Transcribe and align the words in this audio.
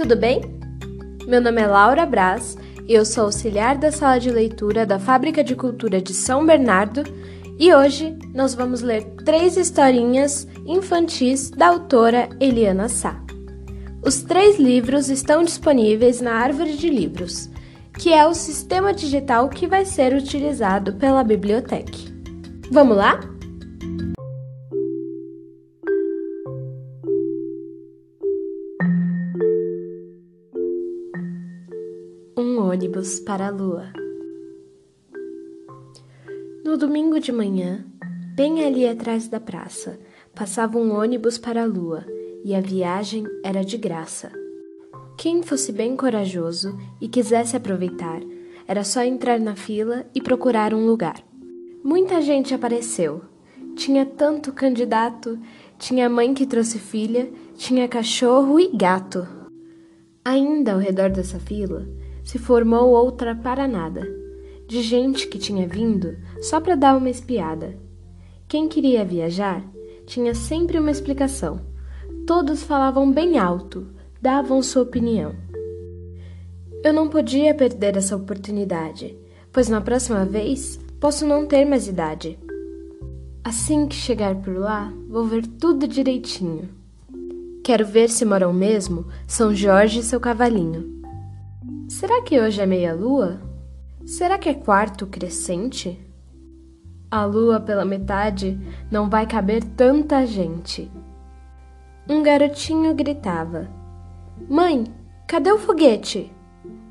tudo 0.00 0.16
bem? 0.16 0.40
Meu 1.26 1.42
nome 1.42 1.60
é 1.60 1.66
Laura 1.66 2.06
Braz 2.06 2.56
e 2.88 2.94
eu 2.94 3.04
sou 3.04 3.24
auxiliar 3.24 3.76
da 3.76 3.92
sala 3.92 4.18
de 4.18 4.30
leitura 4.30 4.86
da 4.86 4.98
Fábrica 4.98 5.44
de 5.44 5.54
Cultura 5.54 6.00
de 6.00 6.14
São 6.14 6.46
Bernardo 6.46 7.02
e 7.58 7.74
hoje 7.74 8.16
nós 8.32 8.54
vamos 8.54 8.80
ler 8.80 9.04
três 9.26 9.58
historinhas 9.58 10.48
infantis 10.64 11.50
da 11.50 11.66
autora 11.66 12.30
Eliana 12.40 12.88
Sá. 12.88 13.22
Os 14.02 14.22
três 14.22 14.58
livros 14.58 15.10
estão 15.10 15.44
disponíveis 15.44 16.22
na 16.22 16.32
Árvore 16.32 16.78
de 16.78 16.88
Livros, 16.88 17.50
que 17.98 18.10
é 18.10 18.26
o 18.26 18.32
sistema 18.32 18.94
digital 18.94 19.50
que 19.50 19.66
vai 19.66 19.84
ser 19.84 20.14
utilizado 20.14 20.94
pela 20.94 21.22
biblioteca. 21.22 21.98
Vamos 22.70 22.96
lá? 22.96 23.20
Um 32.42 32.58
ônibus 32.58 33.20
para 33.20 33.48
a 33.48 33.50
lua. 33.50 33.92
No 36.64 36.74
domingo 36.78 37.20
de 37.20 37.30
manhã, 37.30 37.84
bem 38.34 38.64
ali 38.64 38.88
atrás 38.88 39.28
da 39.28 39.38
praça, 39.38 40.00
passava 40.34 40.78
um 40.78 40.98
ônibus 40.98 41.36
para 41.36 41.62
a 41.62 41.66
lua 41.66 42.02
e 42.42 42.54
a 42.54 42.60
viagem 42.62 43.26
era 43.44 43.62
de 43.62 43.76
graça. 43.76 44.32
Quem 45.18 45.42
fosse 45.42 45.70
bem 45.70 45.94
corajoso 45.94 46.78
e 46.98 47.08
quisesse 47.08 47.58
aproveitar, 47.58 48.22
era 48.66 48.84
só 48.84 49.02
entrar 49.02 49.38
na 49.38 49.54
fila 49.54 50.06
e 50.14 50.22
procurar 50.22 50.72
um 50.72 50.86
lugar. 50.86 51.22
Muita 51.84 52.22
gente 52.22 52.54
apareceu. 52.54 53.20
Tinha 53.76 54.06
tanto 54.06 54.50
candidato, 54.50 55.38
tinha 55.78 56.08
mãe 56.08 56.32
que 56.32 56.46
trouxe 56.46 56.78
filha, 56.78 57.30
tinha 57.54 57.86
cachorro 57.86 58.58
e 58.58 58.74
gato. 58.74 59.28
Ainda 60.24 60.72
ao 60.72 60.78
redor 60.78 61.10
dessa 61.10 61.38
fila, 61.38 61.86
se 62.30 62.38
formou 62.38 62.90
outra 62.90 63.34
para 63.34 63.66
nada, 63.66 64.08
de 64.68 64.82
gente 64.82 65.26
que 65.26 65.36
tinha 65.36 65.66
vindo 65.66 66.16
só 66.40 66.60
para 66.60 66.76
dar 66.76 66.96
uma 66.96 67.10
espiada. 67.10 67.76
Quem 68.46 68.68
queria 68.68 69.04
viajar 69.04 69.64
tinha 70.06 70.32
sempre 70.32 70.78
uma 70.78 70.92
explicação. 70.92 71.60
Todos 72.28 72.62
falavam 72.62 73.10
bem 73.10 73.36
alto, 73.36 73.88
davam 74.22 74.62
sua 74.62 74.82
opinião. 74.82 75.34
Eu 76.84 76.92
não 76.92 77.08
podia 77.08 77.52
perder 77.52 77.96
essa 77.96 78.14
oportunidade, 78.14 79.18
pois 79.50 79.68
na 79.68 79.80
próxima 79.80 80.24
vez 80.24 80.78
posso 81.00 81.26
não 81.26 81.46
ter 81.46 81.64
mais 81.64 81.88
idade. 81.88 82.38
Assim 83.42 83.88
que 83.88 83.96
chegar 83.96 84.36
por 84.36 84.56
lá, 84.56 84.92
vou 85.08 85.24
ver 85.24 85.44
tudo 85.48 85.88
direitinho. 85.88 86.68
Quero 87.64 87.84
ver 87.84 88.08
se 88.08 88.24
moram 88.24 88.52
mesmo 88.52 89.08
São 89.26 89.52
Jorge 89.52 89.98
e 89.98 90.04
seu 90.04 90.20
cavalinho. 90.20 90.99
Será 91.90 92.22
que 92.22 92.40
hoje 92.40 92.60
é 92.60 92.66
meia-lua? 92.66 93.40
Será 94.06 94.38
que 94.38 94.48
é 94.48 94.54
quarto 94.54 95.08
crescente? 95.08 96.00
A 97.10 97.24
lua 97.24 97.58
pela 97.58 97.84
metade 97.84 98.56
não 98.88 99.10
vai 99.10 99.26
caber 99.26 99.64
tanta 99.64 100.24
gente. 100.24 100.88
Um 102.08 102.22
garotinho 102.22 102.94
gritava: 102.94 103.68
Mãe, 104.48 104.84
cadê 105.26 105.50
o 105.50 105.58
foguete? 105.58 106.32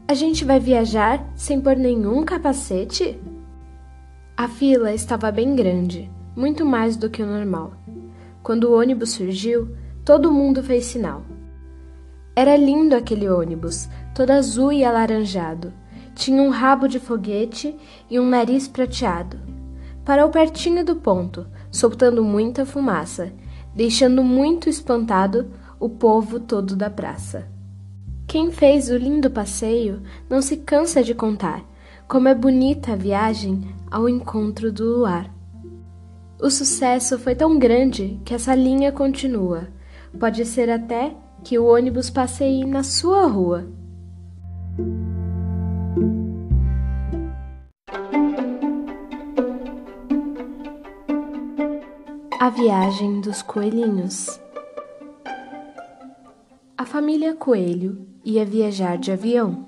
A 0.06 0.14
gente 0.14 0.44
vai 0.44 0.60
viajar 0.60 1.26
sem 1.34 1.62
pôr 1.62 1.78
nenhum 1.78 2.26
capacete? 2.26 3.18
A 4.36 4.50
fila 4.50 4.94
estava 4.94 5.32
bem 5.32 5.56
grande, 5.56 6.12
muito 6.36 6.66
mais 6.66 6.98
do 6.98 7.10
que 7.10 7.24
o 7.24 7.26
normal. 7.26 7.72
Quando 8.44 8.66
o 8.66 8.78
ônibus 8.78 9.12
surgiu, 9.12 9.74
todo 10.04 10.30
mundo 10.30 10.62
fez 10.62 10.84
sinal. 10.84 11.24
Era 12.40 12.56
lindo 12.56 12.96
aquele 12.96 13.28
ônibus, 13.28 13.90
todo 14.16 14.30
azul 14.30 14.72
e 14.72 14.86
alaranjado. 14.86 15.74
Tinha 16.16 16.42
um 16.42 16.48
rabo 16.48 16.88
de 16.88 16.98
foguete 16.98 17.76
e 18.10 18.18
um 18.18 18.26
nariz 18.26 18.66
prateado. 18.66 19.38
Parou 20.06 20.30
pertinho 20.30 20.86
do 20.86 20.96
ponto, 20.96 21.46
soltando 21.70 22.24
muita 22.24 22.66
fumaça, 22.66 23.34
deixando 23.76 24.24
muito 24.24 24.70
espantado 24.70 25.52
o 25.82 25.90
povo 25.90 26.40
todo 26.40 26.78
da 26.78 26.90
praça. 26.90 27.46
Quem 28.26 28.54
fez 28.54 28.90
o 28.90 28.96
lindo 28.96 29.30
passeio 29.30 30.02
não 30.30 30.42
se 30.42 30.56
cansa 30.56 31.04
de 31.04 31.14
contar 31.14 31.62
como 32.08 32.30
é 32.30 32.34
bonita 32.34 32.94
a 32.94 32.96
viagem 32.96 33.68
ao 33.92 34.08
encontro 34.08 34.72
do 34.72 34.86
luar. 34.86 35.30
O 36.42 36.50
sucesso 36.50 37.20
foi 37.20 37.36
tão 37.36 37.60
grande 37.60 38.18
que 38.24 38.34
essa 38.34 38.56
linha 38.56 38.94
continua. 38.94 39.68
Pode 40.18 40.46
ser 40.46 40.70
até 40.70 41.14
que 41.44 41.58
o 41.58 41.66
ônibus 41.66 42.10
passeie 42.10 42.66
na 42.66 42.84
sua 42.84 43.26
rua. 43.28 43.68
A 52.40 52.50
viagem 52.50 53.22
dos 53.22 53.42
coelhinhos. 53.42 54.40
A 56.78 56.86
família 56.86 57.36
Coelho 57.36 58.08
ia 58.24 58.46
viajar 58.46 58.98
de 58.98 59.12
avião. 59.12 59.68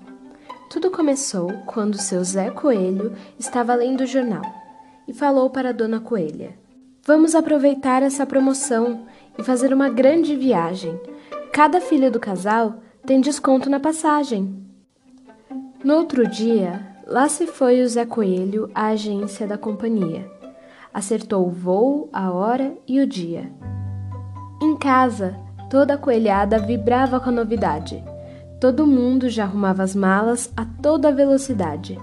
Tudo 0.70 0.90
começou 0.90 1.52
quando 1.66 1.98
seu 1.98 2.24
Zé 2.24 2.50
Coelho 2.50 3.14
estava 3.38 3.76
lendo 3.76 4.02
o 4.02 4.08
jornal 4.08 4.42
e 5.08 5.14
falou 5.14 5.50
para 5.50 5.70
a 5.70 5.74
Dona 5.74 6.00
Coelha: 6.00 6.58
Vamos 7.06 7.36
aproveitar 7.36 8.02
essa 8.04 8.26
promoção 8.26 9.06
e 9.38 9.44
fazer 9.44 9.74
uma 9.74 9.90
grande 9.90 10.36
viagem 10.36 10.98
Cada 11.54 11.82
filho 11.82 12.10
do 12.10 12.18
casal 12.18 12.76
tem 13.06 13.20
desconto 13.20 13.70
na 13.70 13.78
passagem. 13.78 14.66
No 15.84 15.96
outro 15.96 16.26
dia, 16.26 16.96
lá 17.06 17.28
se 17.28 17.46
foi 17.46 17.82
o 17.82 17.90
Zé 17.90 18.06
Coelho 18.06 18.72
à 18.74 18.88
agência 18.88 19.46
da 19.46 19.58
companhia. 19.58 20.32
Acertou 20.94 21.46
o 21.46 21.52
voo, 21.52 22.10
a 22.14 22.32
hora 22.32 22.74
e 22.88 23.02
o 23.02 23.06
dia. 23.06 23.52
Em 24.62 24.78
casa, 24.78 25.38
toda 25.70 25.96
a 25.96 25.98
coelhada 25.98 26.58
vibrava 26.58 27.20
com 27.20 27.30
a 27.30 27.34
novidade. 27.34 28.02
Todo 28.60 28.88
mundo 28.88 29.28
já 29.28 29.44
arrumava 29.44 29.84
as 29.84 29.94
malas 29.94 30.50
a 30.56 30.64
toda 30.82 31.12
velocidade. 31.12 32.00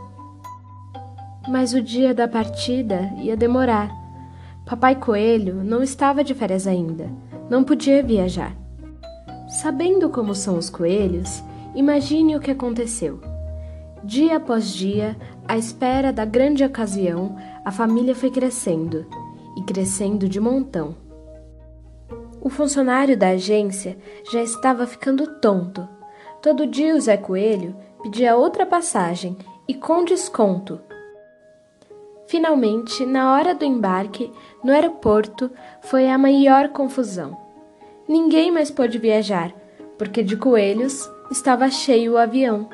Mas 1.49 1.73
o 1.73 1.81
dia 1.81 2.13
da 2.13 2.29
partida 2.29 3.15
ia 3.17 3.35
demorar. 3.35 3.91
Papai 4.67 4.95
Coelho 4.95 5.65
não 5.65 5.83
estava 5.83 6.23
de 6.23 6.35
férias 6.35 6.67
ainda, 6.67 7.11
não 7.49 7.65
podia 7.65 8.03
viajar. 8.03 8.55
Sabendo 9.49 10.11
como 10.11 10.35
são 10.35 10.59
os 10.59 10.69
coelhos, 10.69 11.43
imagine 11.75 12.37
o 12.37 12.41
que 12.41 12.51
aconteceu. 12.51 13.19
Dia 14.05 14.37
após 14.37 14.75
dia, 14.75 15.17
à 15.49 15.57
espera 15.57 16.13
da 16.13 16.27
grande 16.27 16.63
ocasião, 16.63 17.35
a 17.65 17.73
família 17.73 18.15
foi 18.15 18.31
crescendo 18.31 19.07
e 19.57 19.63
crescendo 19.63 20.29
de 20.29 20.39
montão. 20.39 20.95
O 22.43 22.51
funcionário 22.51 23.17
da 23.17 23.31
agência 23.31 23.97
já 24.31 24.43
estava 24.43 24.87
ficando 24.87 25.41
tonto. 25.41 25.89
Todo 26.43 26.67
dia 26.67 26.95
o 26.95 27.01
Zé 27.01 27.17
Coelho 27.17 27.75
pedia 28.03 28.37
outra 28.37 28.67
passagem 28.67 29.35
e 29.67 29.73
com 29.73 30.05
desconto. 30.05 30.79
Finalmente, 32.27 33.07
na 33.07 33.33
hora 33.33 33.55
do 33.55 33.65
embarque, 33.65 34.31
no 34.63 34.73
aeroporto, 34.73 35.51
foi 35.81 36.11
a 36.11 36.19
maior 36.19 36.69
confusão 36.69 37.48
ninguém 38.09 38.51
mais 38.51 38.71
pôde 38.71 38.99
viajar, 38.99 39.53
porque 39.99 40.23
de 40.23 40.37
coelhos 40.37 41.09
estava 41.31 41.71
cheio 41.71 42.13
o 42.13 42.19
avião. 42.19 42.69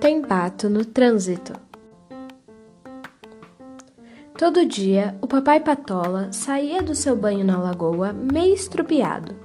Tem 0.00 0.22
pato 0.22 0.68
no 0.68 0.84
trânsito. 0.84 1.52
Todo 4.38 4.66
dia, 4.66 5.16
o 5.20 5.28
papai 5.28 5.60
Patola 5.60 6.32
saía 6.32 6.82
do 6.82 6.94
seu 6.94 7.14
banho 7.14 7.44
na 7.44 7.58
lagoa 7.58 8.12
meio 8.12 8.54
estrupiado. 8.54 9.36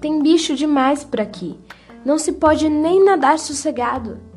Tem 0.00 0.22
bicho 0.22 0.54
demais 0.54 1.04
por 1.04 1.20
aqui. 1.20 1.58
Não 2.04 2.16
se 2.16 2.32
pode 2.32 2.70
nem 2.70 3.04
nadar 3.04 3.38
sossegado. 3.38 4.27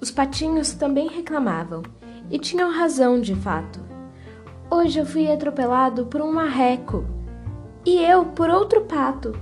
Os 0.00 0.10
patinhos 0.10 0.72
também 0.72 1.08
reclamavam, 1.08 1.82
e 2.30 2.38
tinham 2.38 2.70
razão 2.70 3.20
de 3.20 3.34
fato. 3.34 3.80
Hoje 4.70 4.98
eu 4.98 5.06
fui 5.06 5.30
atropelado 5.30 6.06
por 6.06 6.20
um 6.20 6.32
marreco 6.32 7.04
e 7.84 7.98
eu 8.02 8.24
por 8.24 8.50
outro 8.50 8.82
pato. 8.82 9.38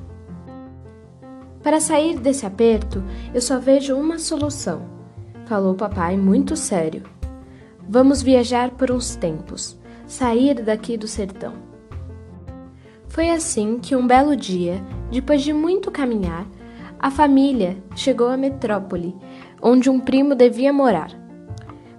Para 1.63 1.81
sair 1.81 2.19
desse 2.19 2.45
aperto, 2.45 3.03
eu 3.33 3.41
só 3.41 3.59
vejo 3.59 3.97
uma 3.97 4.19
solução, 4.19 4.83
falou 5.47 5.75
papai 5.75 6.17
muito 6.17 6.55
sério. 6.57 7.05
Vamos 7.89 8.23
viajar 8.23 8.71
por 8.73 8.91
uns 8.91 9.17
tempos, 9.17 9.79
sair 10.07 10.63
daqui 10.63 10.99
do 10.99 11.09
sertão. 11.09 11.55
Foi 13.09 13.31
assim 13.31 13.79
que 13.79 13.97
um 13.97 14.07
belo 14.07 14.37
dia, 14.37 14.83
depois 15.11 15.41
de 15.43 15.53
muito 15.55 15.91
caminhar, 15.91 16.47
a 16.99 17.11
família 17.11 17.77
chegou 17.97 18.29
à 18.29 18.37
metrópole, 18.37 19.15
onde 19.65 19.89
um 19.89 19.99
primo 19.99 20.35
devia 20.35 20.75
morar. 20.75 21.11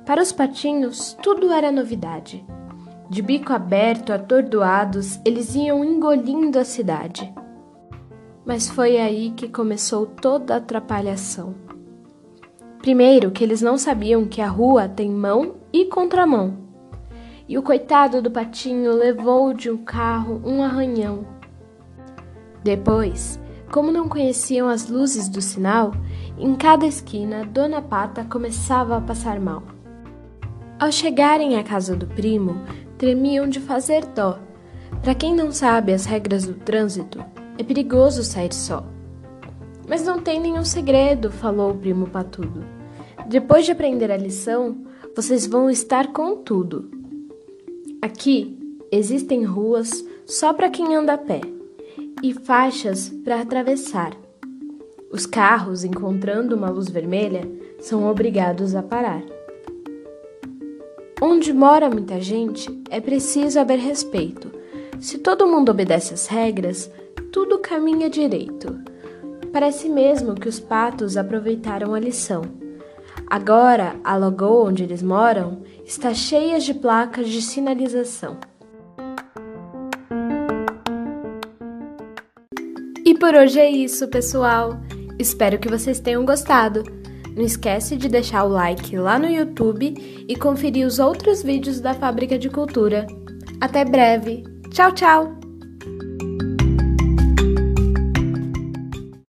Para 0.05 0.21
os 0.21 0.31
patinhos, 0.31 1.17
tudo 1.23 1.51
era 1.51 1.71
novidade. 1.71 2.45
De 3.09 3.23
bico 3.23 3.51
aberto, 3.53 4.13
atordoados, 4.13 5.19
eles 5.25 5.55
iam 5.55 5.83
engolindo 5.83 6.59
a 6.59 6.63
cidade. 6.63 7.33
Mas 8.45 8.69
foi 8.69 8.97
aí 8.97 9.31
que 9.31 9.49
começou 9.49 10.05
toda 10.05 10.53
a 10.53 10.57
atrapalhação. 10.57 11.55
Primeiro, 12.77 13.31
que 13.31 13.43
eles 13.43 13.63
não 13.63 13.79
sabiam 13.79 14.25
que 14.25 14.41
a 14.41 14.47
rua 14.47 14.87
tem 14.87 15.09
mão 15.09 15.55
e 15.73 15.85
contramão. 15.85 16.57
E 17.49 17.57
o 17.57 17.63
coitado 17.63 18.21
do 18.21 18.29
patinho 18.29 18.93
levou 18.93 19.55
de 19.55 19.71
um 19.71 19.77
carro 19.77 20.39
um 20.45 20.61
arranhão. 20.61 21.25
Depois, 22.63 23.39
como 23.71 23.91
não 23.91 24.07
conheciam 24.07 24.69
as 24.69 24.87
luzes 24.87 25.27
do 25.27 25.41
sinal, 25.41 25.91
em 26.37 26.55
cada 26.55 26.85
esquina 26.85 27.45
Dona 27.45 27.81
Pata 27.81 28.25
começava 28.25 28.97
a 28.97 29.01
passar 29.01 29.39
mal. 29.39 29.63
Ao 30.77 30.91
chegarem 30.91 31.57
à 31.57 31.63
casa 31.63 31.95
do 31.95 32.05
primo, 32.05 32.61
tremiam 32.97 33.47
de 33.47 33.59
fazer 33.59 34.05
dó. 34.07 34.39
Para 35.01 35.15
quem 35.15 35.33
não 35.33 35.51
sabe 35.51 35.93
as 35.93 36.05
regras 36.05 36.45
do 36.45 36.53
trânsito, 36.53 37.23
é 37.57 37.63
perigoso 37.63 38.23
sair 38.23 38.53
só. 38.53 38.85
Mas 39.87 40.03
não 40.03 40.19
tem 40.19 40.39
nenhum 40.39 40.65
segredo, 40.65 41.31
falou 41.31 41.71
o 41.71 41.77
primo 41.77 42.07
patudo. 42.07 42.65
Depois 43.27 43.65
de 43.65 43.71
aprender 43.71 44.11
a 44.11 44.17
lição, 44.17 44.77
vocês 45.15 45.47
vão 45.47 45.69
estar 45.69 46.11
com 46.11 46.35
tudo. 46.37 46.89
Aqui 48.01 48.57
existem 48.91 49.43
ruas 49.45 50.05
só 50.25 50.53
para 50.53 50.69
quem 50.69 50.95
anda 50.95 51.13
a 51.13 51.17
pé 51.17 51.41
e 52.21 52.33
faixas 52.33 53.09
para 53.23 53.41
atravessar. 53.41 54.24
Os 55.15 55.25
carros, 55.25 55.85
encontrando 55.85 56.57
uma 56.57 56.69
luz 56.69 56.89
vermelha, 56.89 57.49
são 57.79 58.05
obrigados 58.05 58.75
a 58.75 58.83
parar. 58.83 59.23
Onde 61.21 61.53
mora 61.53 61.89
muita 61.89 62.19
gente, 62.19 62.67
é 62.89 62.99
preciso 62.99 63.57
haver 63.57 63.79
respeito. 63.79 64.51
Se 64.99 65.19
todo 65.19 65.47
mundo 65.47 65.69
obedece 65.69 66.13
às 66.13 66.27
regras, 66.27 66.91
tudo 67.31 67.59
caminha 67.59 68.09
direito. 68.09 68.77
Parece 69.53 69.87
mesmo 69.87 70.35
que 70.35 70.49
os 70.49 70.59
patos 70.59 71.15
aproveitaram 71.15 71.93
a 71.93 71.99
lição. 71.99 72.41
Agora, 73.25 73.95
a 74.03 74.17
lagoa 74.17 74.67
onde 74.67 74.83
eles 74.83 75.01
moram 75.01 75.61
está 75.85 76.13
cheia 76.13 76.59
de 76.59 76.73
placas 76.73 77.29
de 77.29 77.41
sinalização. 77.41 78.35
E 83.05 83.17
por 83.17 83.33
hoje 83.33 83.61
é 83.61 83.69
isso, 83.69 84.09
pessoal. 84.09 84.77
Espero 85.19 85.59
que 85.59 85.69
vocês 85.69 85.99
tenham 85.99 86.25
gostado. 86.25 86.83
Não 87.35 87.43
esquece 87.43 87.97
de 87.97 88.07
deixar 88.07 88.43
o 88.45 88.49
like 88.49 88.97
lá 88.97 89.19
no 89.19 89.27
YouTube 89.27 90.25
e 90.27 90.35
conferir 90.35 90.87
os 90.87 90.99
outros 90.99 91.43
vídeos 91.43 91.81
da 91.81 91.93
Fábrica 91.93 92.37
de 92.37 92.49
Cultura. 92.49 93.05
Até 93.59 93.83
breve. 93.83 94.43
Tchau, 94.71 94.91
tchau! 94.93 95.44